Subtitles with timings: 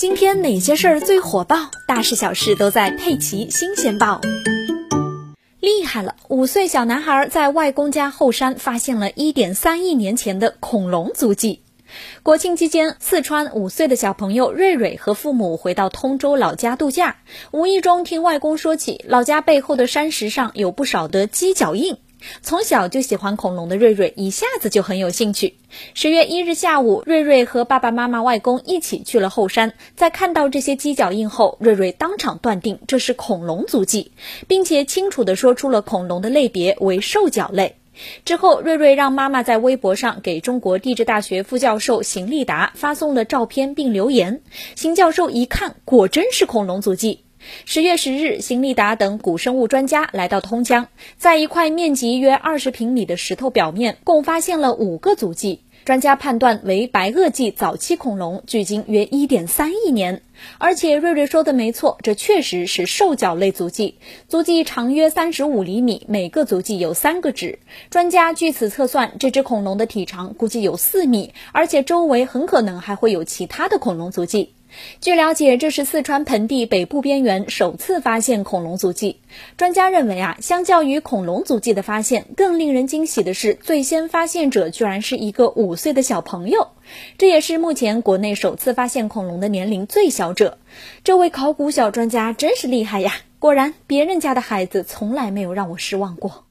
[0.00, 1.70] 今天哪些事儿最火爆？
[1.86, 4.18] 大事小事都在《佩奇新鲜报》。
[5.60, 6.16] 厉害了！
[6.28, 11.60] 五岁小男孩在外公家后山发现了1.3亿年前的恐龙足迹。
[12.22, 17.18] 国庆期间，四川五岁的小朋友瑞瑞和父母回到通州老家度假，
[17.50, 21.98] 无意中听外公说起老家背后的山石上有不少的鸡脚印。
[22.42, 25.54] 从小就喜欢恐龙的瑞瑞一下子就很有兴趣。
[25.94, 34.12] 十月一日下午，瑞瑞和爸爸妈妈、外公一起去了后山，在看到这些鸡脚印后，瑞瑞当场断定这是恐龙足迹，
[34.48, 37.76] 并且清楚地说出了恐龙的类别为兽脚类。
[38.24, 44.40] 之后，瑞瑞让妈妈在微博上给中国地质大学副教授邢立达发送了照片并留言。
[44.74, 47.24] 邢教授一看，果真是恐龙足迹。
[47.64, 55.62] 十月十日，邢立达等古生物专家来到通江，在一块面积约二十平米的石头表面，共发现了五个足迹。
[55.82, 60.20] 专家判断为白垩纪早期恐龙，距今约一点三亿年。
[60.58, 63.96] 而且瑞瑞说的没错，这确实是兽脚类足迹，
[64.28, 67.58] 足迹长约三十五厘米，每个足迹有三个指。
[67.88, 74.52] 专家据此测算，这只恐龙的体长估计有四米，而且周围很可能还会有其他的恐龙足迹。
[75.00, 79.20] 据了解，这是四川盆地北部边缘首次发现恐龙足迹。
[79.56, 86.68] 专家认为啊，相较于恐龙足迹的发现，更令人惊喜的是，最先发现者居然是一个五岁的小朋友，
[87.18, 90.58] 这也是目前国内首次发现恐龙的年龄最小者。
[91.04, 93.12] 这位考古小专家真是厉害呀！
[93.38, 96.44] 果然，别人家的孩子从来没有让我失望过。